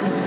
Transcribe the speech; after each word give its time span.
Gracias. 0.00 0.23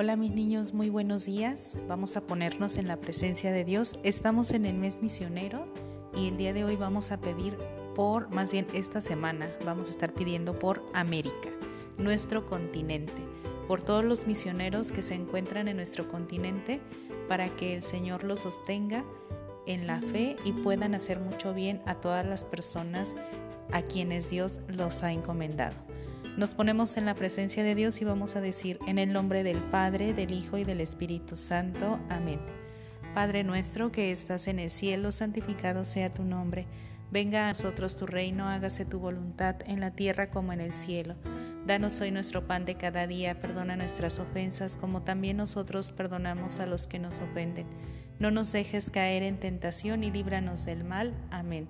Hola 0.00 0.16
mis 0.16 0.32
niños, 0.32 0.72
muy 0.72 0.88
buenos 0.88 1.26
días. 1.26 1.76
Vamos 1.86 2.16
a 2.16 2.22
ponernos 2.22 2.78
en 2.78 2.88
la 2.88 2.96
presencia 2.96 3.52
de 3.52 3.66
Dios. 3.66 3.98
Estamos 4.02 4.50
en 4.52 4.64
el 4.64 4.78
mes 4.78 5.02
misionero 5.02 5.66
y 6.16 6.28
el 6.28 6.38
día 6.38 6.54
de 6.54 6.64
hoy 6.64 6.74
vamos 6.74 7.12
a 7.12 7.20
pedir 7.20 7.58
por, 7.94 8.30
más 8.30 8.50
bien 8.50 8.66
esta 8.72 9.02
semana, 9.02 9.50
vamos 9.62 9.88
a 9.88 9.90
estar 9.90 10.14
pidiendo 10.14 10.58
por 10.58 10.82
América, 10.94 11.50
nuestro 11.98 12.46
continente, 12.46 13.22
por 13.68 13.82
todos 13.82 14.02
los 14.02 14.26
misioneros 14.26 14.90
que 14.90 15.02
se 15.02 15.12
encuentran 15.12 15.68
en 15.68 15.76
nuestro 15.76 16.08
continente, 16.08 16.80
para 17.28 17.54
que 17.54 17.74
el 17.74 17.82
Señor 17.82 18.24
los 18.24 18.40
sostenga 18.40 19.04
en 19.66 19.86
la 19.86 20.00
fe 20.00 20.36
y 20.46 20.52
puedan 20.52 20.94
hacer 20.94 21.20
mucho 21.20 21.52
bien 21.52 21.82
a 21.84 21.96
todas 21.96 22.24
las 22.24 22.44
personas 22.44 23.14
a 23.70 23.82
quienes 23.82 24.30
Dios 24.30 24.60
los 24.66 25.02
ha 25.02 25.12
encomendado. 25.12 25.89
Nos 26.36 26.50
ponemos 26.50 26.96
en 26.96 27.04
la 27.04 27.14
presencia 27.14 27.62
de 27.62 27.74
Dios 27.74 28.00
y 28.00 28.04
vamos 28.04 28.36
a 28.36 28.40
decir, 28.40 28.78
en 28.86 28.98
el 28.98 29.12
nombre 29.12 29.42
del 29.42 29.58
Padre, 29.58 30.14
del 30.14 30.32
Hijo 30.32 30.58
y 30.58 30.64
del 30.64 30.80
Espíritu 30.80 31.36
Santo. 31.36 31.98
Amén. 32.08 32.40
Padre 33.14 33.42
nuestro 33.42 33.90
que 33.90 34.12
estás 34.12 34.46
en 34.46 34.58
el 34.58 34.70
cielo, 34.70 35.12
santificado 35.12 35.84
sea 35.84 36.14
tu 36.14 36.22
nombre. 36.22 36.66
Venga 37.10 37.46
a 37.46 37.48
nosotros 37.48 37.96
tu 37.96 38.06
reino, 38.06 38.48
hágase 38.48 38.84
tu 38.84 39.00
voluntad 39.00 39.56
en 39.66 39.80
la 39.80 39.90
tierra 39.90 40.30
como 40.30 40.52
en 40.52 40.60
el 40.60 40.72
cielo. 40.72 41.16
Danos 41.66 42.00
hoy 42.00 42.12
nuestro 42.12 42.46
pan 42.46 42.64
de 42.64 42.76
cada 42.76 43.06
día, 43.06 43.40
perdona 43.40 43.76
nuestras 43.76 44.18
ofensas 44.18 44.76
como 44.76 45.02
también 45.02 45.36
nosotros 45.36 45.90
perdonamos 45.90 46.60
a 46.60 46.66
los 46.66 46.86
que 46.86 47.00
nos 47.00 47.18
ofenden. 47.18 47.66
No 48.20 48.30
nos 48.30 48.52
dejes 48.52 48.90
caer 48.90 49.24
en 49.24 49.38
tentación 49.38 50.04
y 50.04 50.10
líbranos 50.10 50.64
del 50.64 50.84
mal. 50.84 51.14
Amén. 51.30 51.68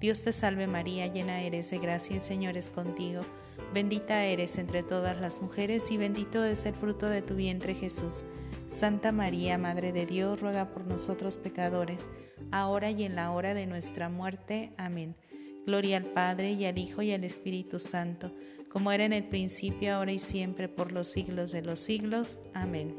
Dios 0.00 0.22
te 0.22 0.32
salve 0.32 0.66
María, 0.66 1.06
llena 1.08 1.42
eres 1.42 1.70
de 1.70 1.78
gracia, 1.78 2.16
el 2.16 2.22
Señor 2.22 2.56
es 2.56 2.70
contigo. 2.70 3.22
Bendita 3.72 4.24
eres 4.24 4.58
entre 4.58 4.82
todas 4.82 5.20
las 5.20 5.40
mujeres 5.42 5.90
y 5.90 5.96
bendito 5.96 6.44
es 6.44 6.66
el 6.66 6.74
fruto 6.74 7.08
de 7.08 7.22
tu 7.22 7.34
vientre 7.34 7.74
Jesús. 7.74 8.24
Santa 8.68 9.12
María, 9.12 9.58
Madre 9.58 9.92
de 9.92 10.06
Dios, 10.06 10.40
ruega 10.40 10.70
por 10.70 10.86
nosotros 10.86 11.36
pecadores, 11.36 12.08
ahora 12.50 12.90
y 12.90 13.04
en 13.04 13.14
la 13.14 13.30
hora 13.32 13.54
de 13.54 13.66
nuestra 13.66 14.08
muerte. 14.08 14.72
Amén. 14.76 15.16
Gloria 15.66 15.98
al 15.98 16.06
Padre 16.06 16.52
y 16.52 16.64
al 16.64 16.78
Hijo 16.78 17.02
y 17.02 17.12
al 17.12 17.24
Espíritu 17.24 17.78
Santo 17.78 18.32
como 18.70 18.92
era 18.92 19.04
en 19.04 19.12
el 19.12 19.24
principio, 19.24 19.94
ahora 19.94 20.12
y 20.12 20.18
siempre, 20.18 20.68
por 20.68 20.92
los 20.92 21.08
siglos 21.08 21.50
de 21.50 21.62
los 21.62 21.80
siglos. 21.80 22.38
Amén. 22.54 22.96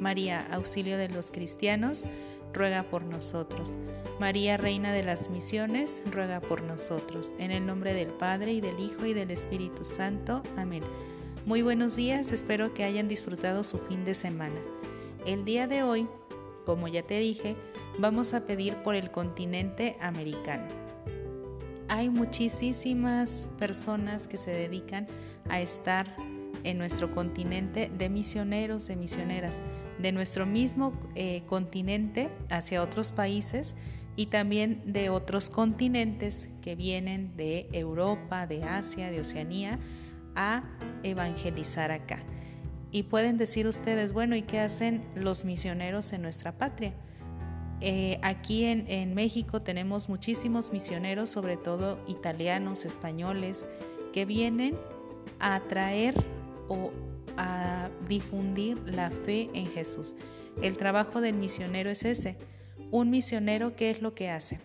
María, 0.00 0.46
auxilio 0.50 0.96
de 0.96 1.10
los 1.10 1.30
cristianos, 1.30 2.04
ruega 2.52 2.82
por 2.84 3.02
nosotros. 3.02 3.78
María, 4.18 4.56
Reina 4.56 4.92
de 4.92 5.02
las 5.02 5.30
Misiones, 5.30 6.02
ruega 6.10 6.40
por 6.40 6.62
nosotros. 6.62 7.32
En 7.38 7.50
el 7.50 7.66
nombre 7.66 7.94
del 7.94 8.08
Padre, 8.08 8.52
y 8.52 8.60
del 8.60 8.78
Hijo, 8.78 9.06
y 9.06 9.14
del 9.14 9.30
Espíritu 9.30 9.84
Santo. 9.84 10.42
Amén. 10.56 10.82
Muy 11.46 11.62
buenos 11.62 11.96
días, 11.96 12.32
espero 12.32 12.74
que 12.74 12.84
hayan 12.84 13.08
disfrutado 13.08 13.64
su 13.64 13.78
fin 13.78 14.04
de 14.04 14.14
semana. 14.14 14.60
El 15.26 15.44
día 15.44 15.66
de 15.66 15.82
hoy, 15.82 16.06
como 16.66 16.86
ya 16.86 17.02
te 17.02 17.18
dije, 17.18 17.56
vamos 17.98 18.34
a 18.34 18.44
pedir 18.44 18.76
por 18.82 18.94
el 18.94 19.10
continente 19.10 19.96
americano. 20.00 20.68
Hay 21.88 22.10
muchísimas 22.10 23.48
personas 23.58 24.28
que 24.28 24.36
se 24.36 24.50
dedican 24.50 25.06
a 25.48 25.60
estar 25.60 26.14
en 26.62 26.78
nuestro 26.78 27.10
continente 27.10 27.90
de 27.96 28.08
misioneros, 28.08 28.86
de 28.86 28.96
misioneras, 28.96 29.60
de 30.00 30.12
nuestro 30.12 30.46
mismo 30.46 30.92
eh, 31.14 31.42
continente 31.46 32.30
hacia 32.50 32.82
otros 32.82 33.12
países 33.12 33.76
y 34.16 34.26
también 34.26 34.82
de 34.84 35.10
otros 35.10 35.48
continentes 35.48 36.48
que 36.62 36.74
vienen 36.74 37.36
de 37.36 37.68
Europa, 37.72 38.46
de 38.46 38.64
Asia, 38.64 39.10
de 39.10 39.20
Oceanía, 39.20 39.78
a 40.34 40.64
evangelizar 41.02 41.90
acá. 41.90 42.18
Y 42.92 43.04
pueden 43.04 43.36
decir 43.36 43.66
ustedes, 43.66 44.12
bueno, 44.12 44.36
¿y 44.36 44.42
qué 44.42 44.60
hacen 44.60 45.04
los 45.14 45.44
misioneros 45.44 46.12
en 46.12 46.22
nuestra 46.22 46.58
patria? 46.58 46.92
Eh, 47.80 48.18
aquí 48.22 48.64
en, 48.64 48.84
en 48.88 49.14
México 49.14 49.62
tenemos 49.62 50.08
muchísimos 50.08 50.72
misioneros, 50.72 51.30
sobre 51.30 51.56
todo 51.56 51.98
italianos, 52.08 52.84
españoles, 52.84 53.66
que 54.12 54.24
vienen 54.24 54.76
a 55.38 55.60
traer 55.60 56.14
o 56.68 56.90
a 57.36 57.90
difundir 58.08 58.78
la 58.86 59.10
fe 59.10 59.48
en 59.54 59.66
Jesús. 59.66 60.16
El 60.62 60.76
trabajo 60.76 61.20
del 61.20 61.34
misionero 61.34 61.90
es 61.90 62.04
ese. 62.04 62.36
Un 62.90 63.10
misionero, 63.10 63.74
¿qué 63.76 63.90
es 63.90 64.02
lo 64.02 64.14
que 64.14 64.30
hace? 64.30 64.60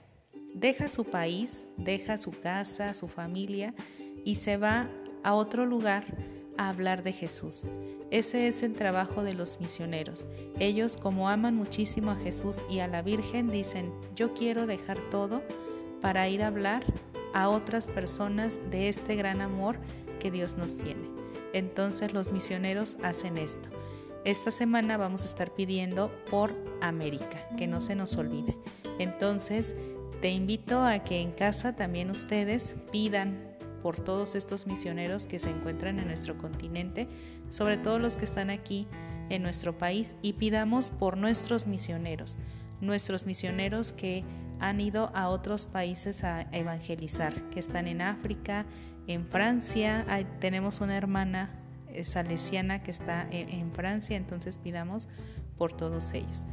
Deja 0.53 0.88
su 0.88 1.06
país, 1.06 1.65
deja 1.77 2.17
su 2.17 2.31
casa, 2.31 2.94
su 2.94 3.07
familia 3.07 3.73
y 4.23 4.35
se 4.35 4.57
va 4.57 4.89
a 5.23 5.33
otro 5.33 5.65
lugar 5.65 6.06
a 6.57 6.69
hablar 6.69 7.03
de 7.03 7.13
Jesús. 7.13 7.67
Ese 8.12 8.47
es 8.47 8.63
el 8.63 8.73
trabajo 8.73 9.23
de 9.23 9.33
los 9.33 9.59
misioneros. 9.59 10.25
Ellos, 10.59 10.97
como 10.97 11.29
aman 11.29 11.56
muchísimo 11.56 12.12
a 12.12 12.15
Jesús 12.15 12.63
y 12.69 12.79
a 12.79 12.88
la 12.88 13.01
Virgen, 13.01 13.50
dicen, 13.50 13.91
yo 14.15 14.33
quiero 14.33 14.67
dejar 14.67 15.00
todo 15.09 15.41
para 16.01 16.27
ir 16.29 16.44
a 16.44 16.47
hablar 16.47 16.83
a 17.33 17.50
otras 17.50 17.88
personas 17.88 18.59
de 18.71 18.89
este 18.89 19.15
gran 19.15 19.41
amor 19.41 19.77
que 20.19 20.31
Dios 20.31 20.56
nos 20.56 20.77
tiene. 20.77 21.14
Entonces 21.55 22.11
los 22.11 22.33
misioneros 22.33 22.97
hacen 23.01 23.37
esto. 23.37 23.69
Esta 24.25 24.51
semana 24.51 24.97
vamos 24.97 25.21
a 25.21 25.25
estar 25.25 25.53
pidiendo 25.53 26.11
por 26.29 26.51
América, 26.81 27.47
que 27.57 27.65
no 27.65 27.79
se 27.79 27.95
nos 27.95 28.17
olvide. 28.17 28.57
Entonces, 28.99 29.73
te 30.19 30.31
invito 30.31 30.83
a 30.83 30.99
que 30.99 31.21
en 31.21 31.31
casa 31.31 31.73
también 31.73 32.11
ustedes 32.11 32.75
pidan 32.91 33.55
por 33.81 34.01
todos 34.01 34.35
estos 34.35 34.67
misioneros 34.67 35.27
que 35.27 35.39
se 35.39 35.49
encuentran 35.49 35.97
en 35.99 36.07
nuestro 36.07 36.37
continente, 36.37 37.07
sobre 37.49 37.77
todo 37.77 37.99
los 37.99 38.17
que 38.17 38.25
están 38.25 38.49
aquí 38.49 38.85
en 39.29 39.41
nuestro 39.41 39.77
país, 39.77 40.17
y 40.21 40.33
pidamos 40.33 40.89
por 40.89 41.15
nuestros 41.15 41.67
misioneros, 41.67 42.37
nuestros 42.81 43.25
misioneros 43.25 43.93
que 43.93 44.25
han 44.59 44.81
ido 44.81 45.09
a 45.15 45.29
otros 45.29 45.67
países 45.67 46.25
a 46.25 46.41
evangelizar, 46.51 47.49
que 47.49 47.61
están 47.61 47.87
en 47.87 48.01
África, 48.01 48.65
en 49.07 49.25
Francia, 49.25 50.05
tenemos 50.39 50.81
una 50.81 50.97
hermana 50.97 51.49
eh, 51.89 52.03
salesiana 52.03 52.83
que 52.83 52.91
está 52.91 53.27
en, 53.29 53.49
en 53.49 53.71
Francia, 53.71 54.17
entonces 54.17 54.57
pidamos 54.57 55.09
por 55.57 55.73
todos 55.73 56.13
ellos. 56.13 56.45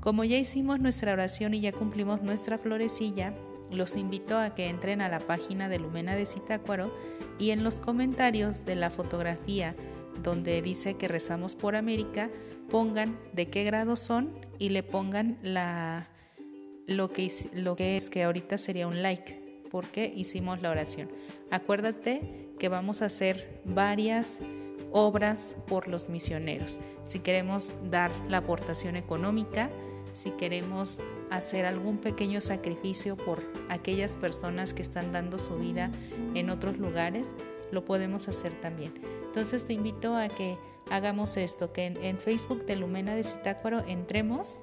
Como 0.00 0.24
ya 0.24 0.36
hicimos 0.36 0.80
nuestra 0.80 1.12
oración 1.12 1.54
y 1.54 1.60
ya 1.60 1.72
cumplimos 1.72 2.22
nuestra 2.22 2.58
florecilla, 2.58 3.34
los 3.70 3.96
invito 3.96 4.38
a 4.38 4.54
que 4.54 4.68
entren 4.68 5.00
a 5.00 5.08
la 5.08 5.20
página 5.20 5.68
de 5.68 5.78
Lumena 5.78 6.14
de 6.14 6.26
Zitácuaro 6.26 6.92
y 7.38 7.50
en 7.50 7.64
los 7.64 7.76
comentarios 7.76 8.64
de 8.64 8.76
la 8.76 8.90
fotografía 8.90 9.74
donde 10.22 10.60
dice 10.62 10.94
que 10.94 11.08
rezamos 11.08 11.54
por 11.54 11.76
América, 11.76 12.30
pongan 12.68 13.18
de 13.32 13.48
qué 13.48 13.64
grado 13.64 13.96
son 13.96 14.32
y 14.58 14.68
le 14.68 14.82
pongan 14.82 15.38
la, 15.42 16.08
lo, 16.86 17.10
que, 17.10 17.30
lo 17.54 17.76
que 17.76 17.96
es 17.96 18.10
que 18.10 18.24
ahorita 18.24 18.58
sería 18.58 18.86
un 18.86 19.02
like 19.02 19.64
porque 19.70 20.12
hicimos 20.14 20.60
la 20.60 20.70
oración. 20.70 21.08
Acuérdate 21.52 22.48
que 22.58 22.70
vamos 22.70 23.02
a 23.02 23.04
hacer 23.04 23.60
varias 23.66 24.38
obras 24.90 25.54
por 25.66 25.86
los 25.86 26.08
misioneros. 26.08 26.80
Si 27.04 27.18
queremos 27.18 27.74
dar 27.90 28.10
la 28.30 28.38
aportación 28.38 28.96
económica, 28.96 29.68
si 30.14 30.30
queremos 30.30 30.98
hacer 31.28 31.66
algún 31.66 31.98
pequeño 31.98 32.40
sacrificio 32.40 33.18
por 33.18 33.42
aquellas 33.68 34.14
personas 34.14 34.72
que 34.72 34.80
están 34.80 35.12
dando 35.12 35.38
su 35.38 35.58
vida 35.58 35.90
en 36.34 36.48
otros 36.48 36.78
lugares, 36.78 37.28
lo 37.70 37.84
podemos 37.84 38.28
hacer 38.28 38.58
también. 38.62 38.94
Entonces 39.26 39.66
te 39.66 39.74
invito 39.74 40.16
a 40.16 40.28
que 40.28 40.56
hagamos 40.90 41.36
esto, 41.36 41.70
que 41.70 41.84
en, 41.84 42.18
Facebook 42.18 42.64
de 42.64 42.76
Lumena 42.76 43.14
de 43.14 43.24
Citácuaro 43.24 43.84
entremos 43.86 44.56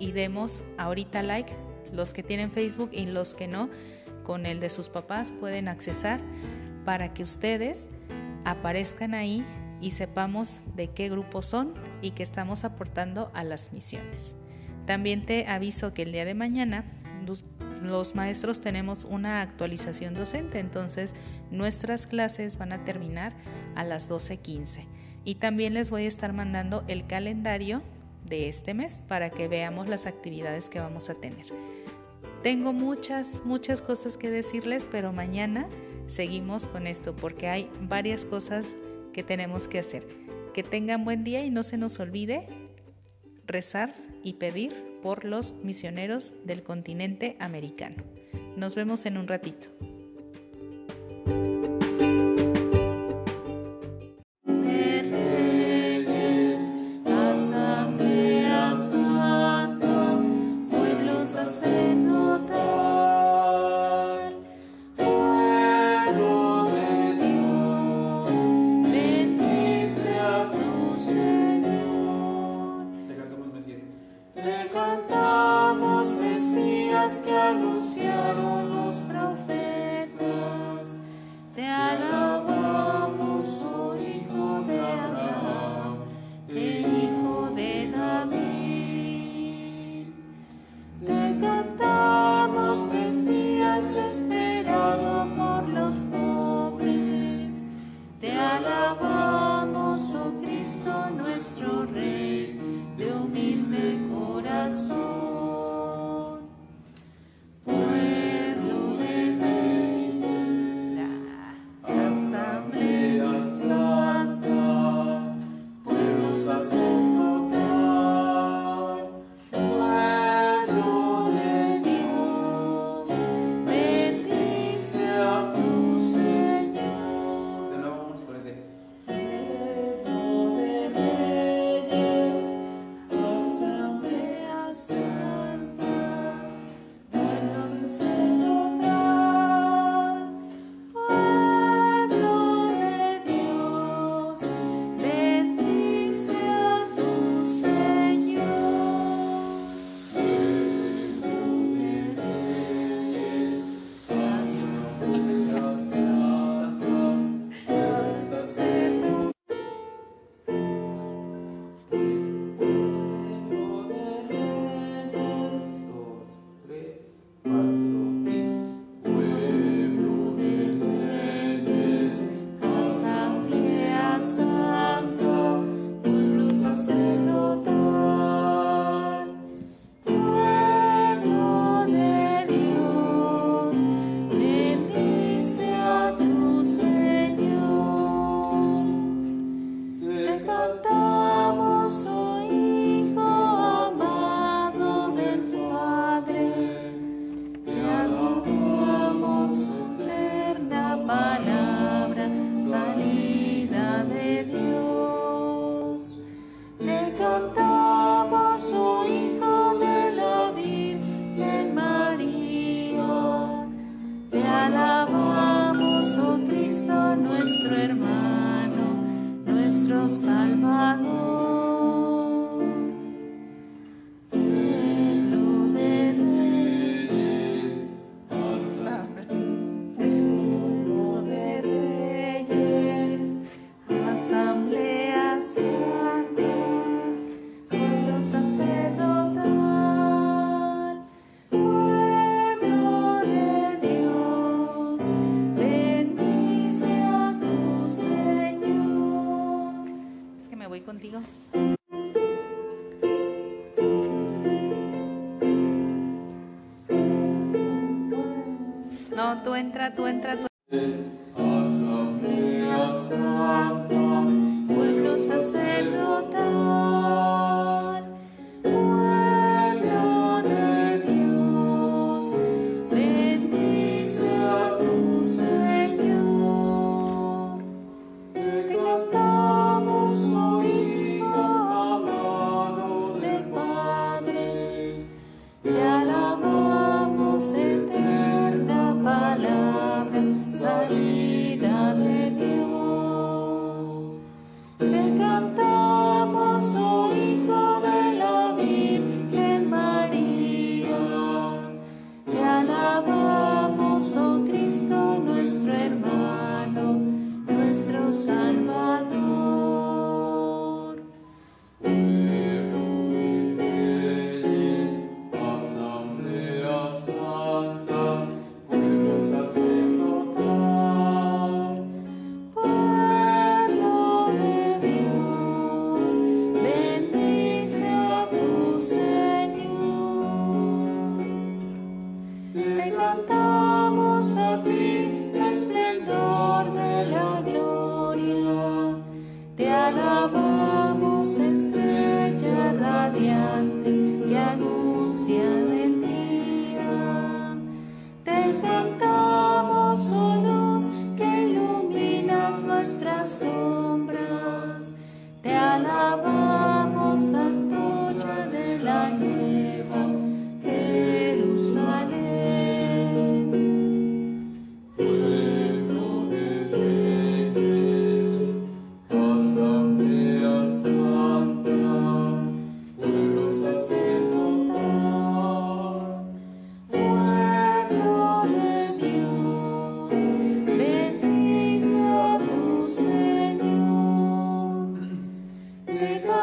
y 0.00 0.10
demos 0.10 0.60
ahorita 0.76 1.22
like, 1.22 1.52
los 1.92 2.12
que 2.12 2.24
tienen 2.24 2.50
Facebook 2.50 2.90
y 2.90 3.06
los 3.06 3.34
que 3.34 3.46
no, 3.46 3.70
con 4.24 4.46
el 4.46 4.58
de 4.58 4.70
sus 4.70 4.88
papás 4.88 5.32
pueden 5.32 5.68
accesar 5.68 6.20
para 6.84 7.14
que 7.14 7.22
ustedes 7.22 7.88
aparezcan 8.44 9.14
ahí 9.14 9.44
y 9.80 9.92
sepamos 9.92 10.60
de 10.74 10.88
qué 10.88 11.08
grupo 11.08 11.42
son 11.42 11.74
y 12.02 12.10
que 12.10 12.22
estamos 12.22 12.64
aportando 12.64 13.30
a 13.34 13.44
las 13.44 13.72
misiones. 13.72 14.36
También 14.86 15.24
te 15.24 15.46
aviso 15.46 15.94
que 15.94 16.02
el 16.02 16.12
día 16.12 16.24
de 16.24 16.34
mañana 16.34 16.84
los, 17.82 18.14
maestros 18.14 18.60
tenemos 18.60 19.04
una 19.04 19.42
actualización 19.42 20.14
docente, 20.14 20.58
entonces 20.58 21.14
nuestras 21.50 22.06
clases 22.06 22.58
van 22.58 22.72
a 22.72 22.84
terminar 22.84 23.34
a 23.74 23.84
las 23.84 24.10
12.15. 24.10 24.86
Y 25.24 25.36
también 25.36 25.74
les 25.74 25.90
voy 25.90 26.04
a 26.04 26.08
estar 26.08 26.32
mandando 26.32 26.84
el 26.88 27.06
calendario 27.06 27.82
de 28.24 28.48
este 28.48 28.74
mes 28.74 29.02
para 29.06 29.30
que 29.30 29.48
veamos 29.48 29.88
las 29.88 30.06
actividades 30.06 30.70
que 30.70 30.80
vamos 30.80 31.08
a 31.10 31.14
tener. 31.14 31.46
Tengo 32.44 32.74
muchas, 32.74 33.40
muchas 33.46 33.80
cosas 33.80 34.18
que 34.18 34.28
decirles, 34.28 34.86
pero 34.92 35.14
mañana 35.14 35.66
seguimos 36.08 36.66
con 36.66 36.86
esto 36.86 37.16
porque 37.16 37.48
hay 37.48 37.70
varias 37.80 38.26
cosas 38.26 38.76
que 39.14 39.22
tenemos 39.22 39.66
que 39.66 39.78
hacer. 39.78 40.06
Que 40.52 40.62
tengan 40.62 41.06
buen 41.06 41.24
día 41.24 41.42
y 41.42 41.48
no 41.48 41.62
se 41.62 41.78
nos 41.78 41.98
olvide 42.00 42.46
rezar 43.46 43.94
y 44.22 44.34
pedir 44.34 44.74
por 45.00 45.24
los 45.24 45.54
misioneros 45.64 46.34
del 46.44 46.62
continente 46.62 47.38
americano. 47.40 48.04
Nos 48.58 48.74
vemos 48.74 49.06
en 49.06 49.16
un 49.16 49.26
ratito. 49.26 49.68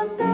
Te 0.01 0.30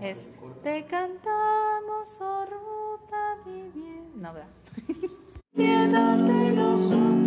Es, 0.00 0.28
te 0.62 0.84
cantamos, 0.86 2.18
oh 2.20 2.46
ruta 2.46 3.36
viviente. 3.44 4.16
No, 4.16 4.32
¿verdad? 4.32 4.48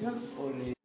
solución 0.00 0.14
o 0.38 0.79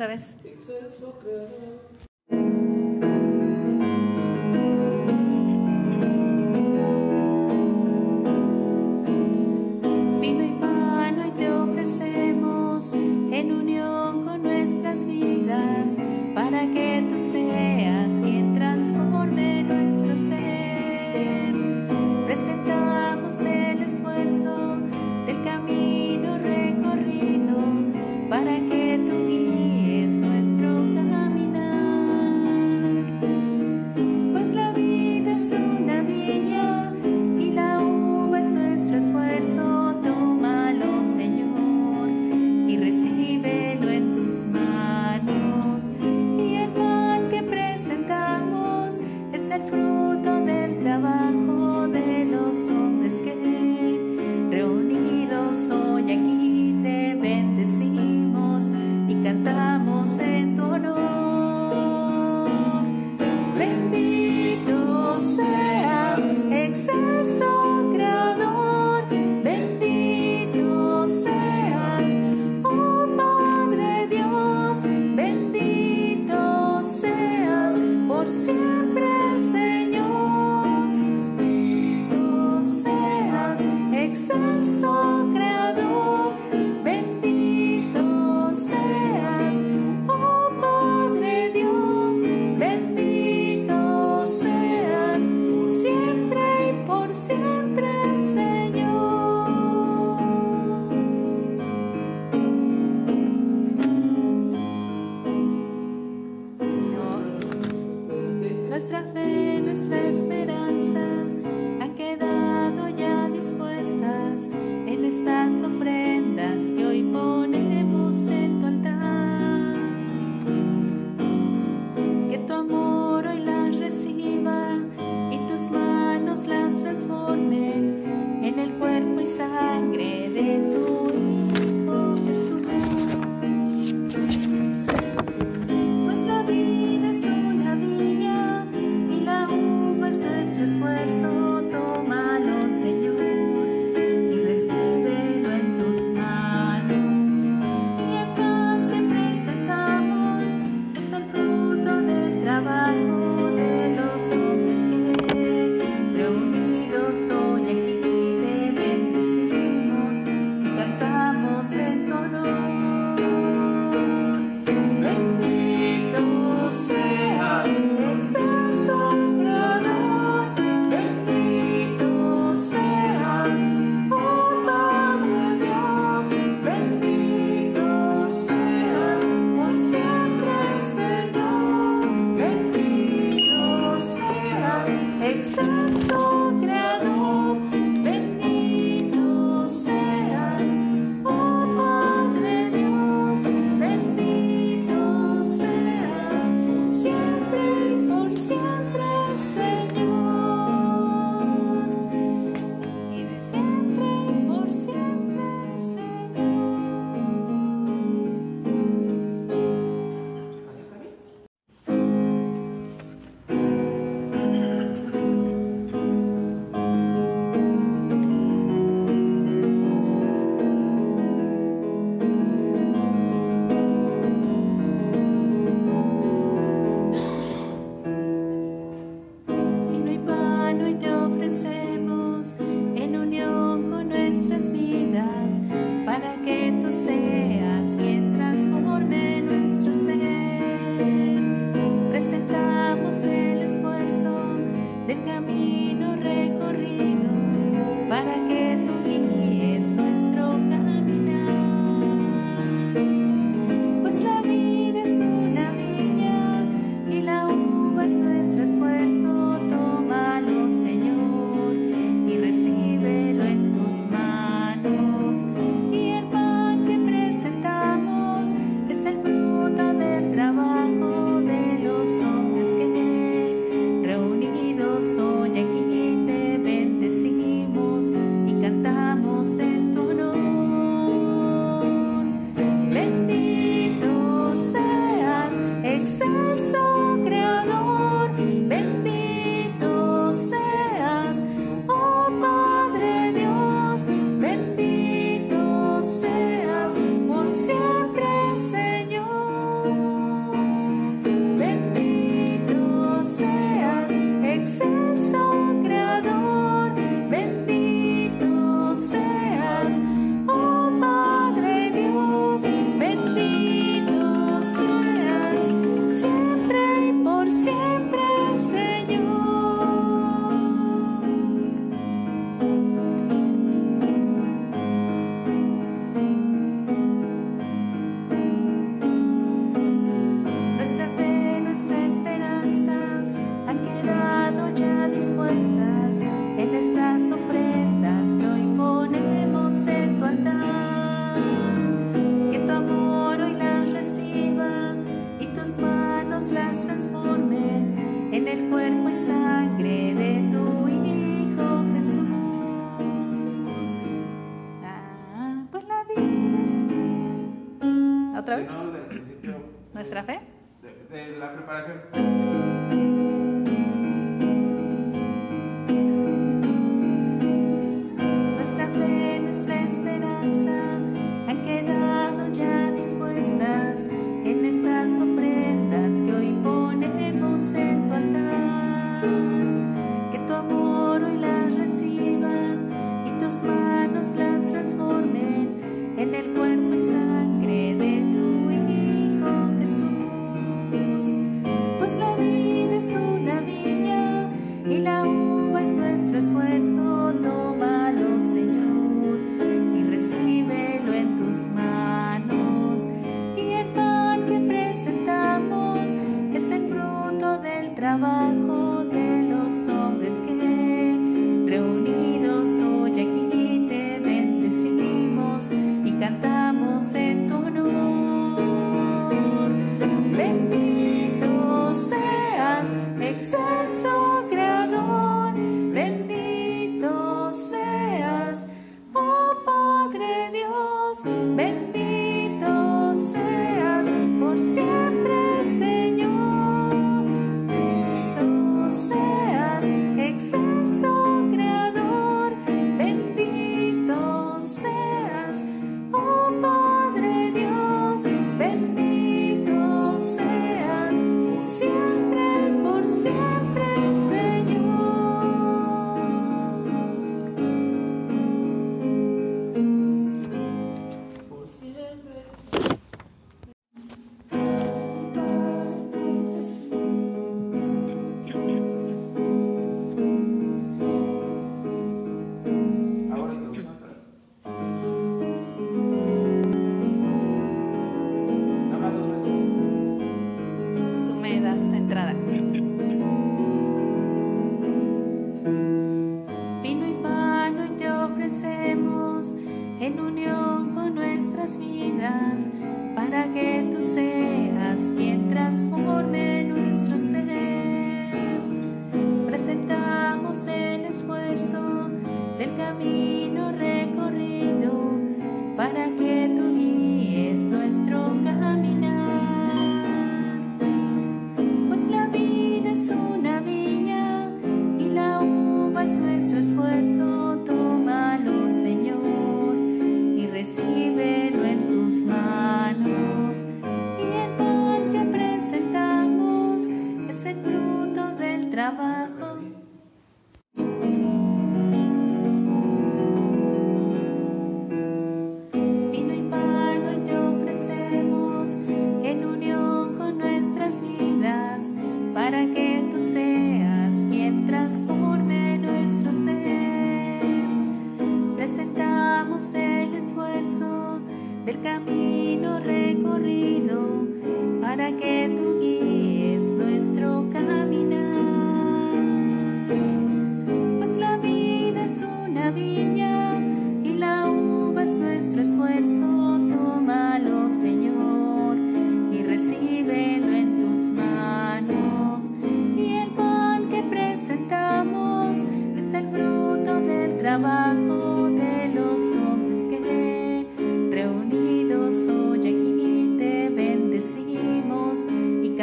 otra 0.00 0.06
vez. 0.06 0.34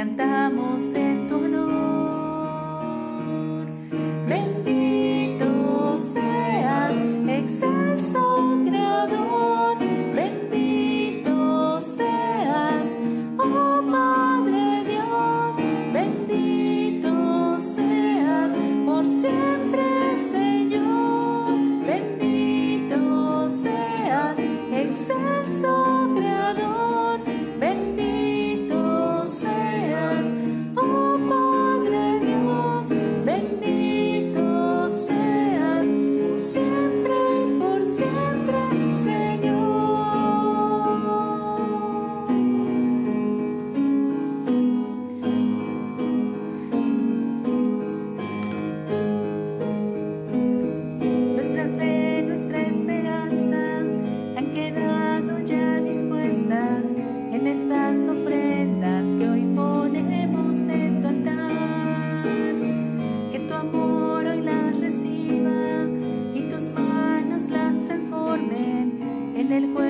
Y 0.08 0.15
cantamos 0.15 0.96
en 0.96 1.15
tu 1.15 1.16
del 69.47 69.73
cuerpo. 69.73 69.87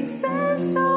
makes 0.00 0.12
sense 0.12 0.95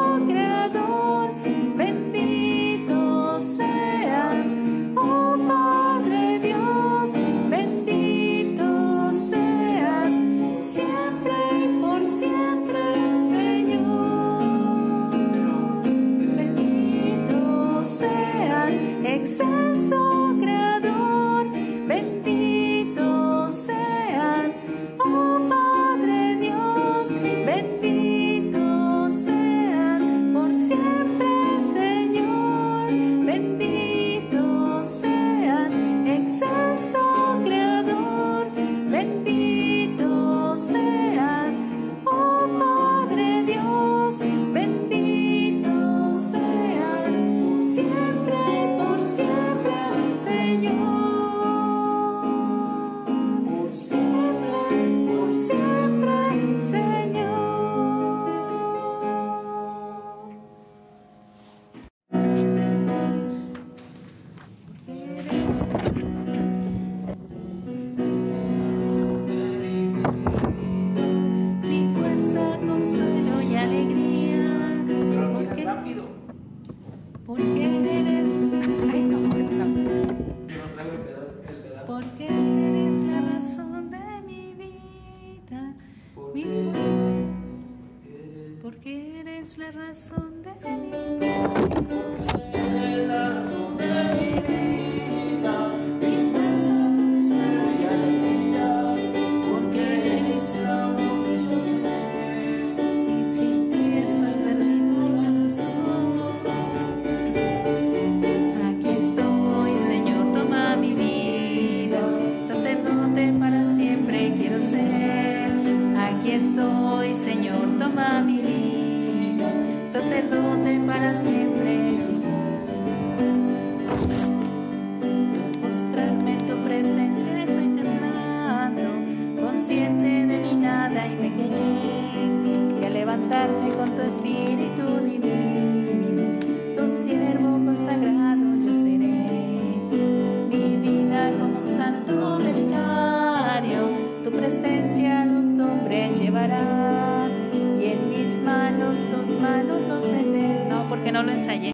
Y 146.48 147.84
en 147.84 148.08
mis 148.08 148.40
manos, 148.40 148.98
tus 149.10 149.28
manos 149.38 149.82
los 149.86 150.08
meteré. 150.10 150.64
No, 150.68 150.88
porque 150.88 151.12
no 151.12 151.22
lo 151.22 151.32
ensayé. 151.32 151.72